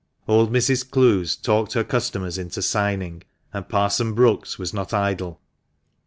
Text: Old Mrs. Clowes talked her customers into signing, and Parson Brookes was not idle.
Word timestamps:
Old 0.27 0.51
Mrs. 0.51 0.89
Clowes 0.89 1.35
talked 1.35 1.73
her 1.73 1.83
customers 1.83 2.39
into 2.39 2.63
signing, 2.63 3.21
and 3.53 3.69
Parson 3.69 4.15
Brookes 4.15 4.57
was 4.57 4.73
not 4.73 4.95
idle. 4.95 5.39